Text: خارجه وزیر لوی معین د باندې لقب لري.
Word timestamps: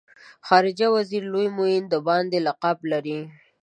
خارجه 0.47 0.87
وزیر 0.95 1.23
لوی 1.33 1.47
معین 1.57 1.83
د 1.89 1.95
باندې 2.07 2.37
لقب 2.47 2.77
لري. 2.91 3.19